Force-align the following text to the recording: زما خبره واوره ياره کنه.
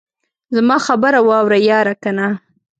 زما 0.55 0.77
خبره 0.87 1.19
واوره 1.27 1.59
ياره 1.69 1.95
کنه. 2.03 2.27